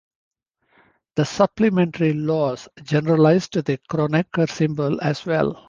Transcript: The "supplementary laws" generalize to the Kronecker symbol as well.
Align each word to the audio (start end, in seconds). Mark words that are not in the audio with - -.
The 1.15 1.25
"supplementary 1.25 2.13
laws" 2.13 2.67
generalize 2.81 3.47
to 3.49 3.61
the 3.61 3.77
Kronecker 3.87 4.49
symbol 4.49 4.99
as 4.99 5.27
well. 5.27 5.59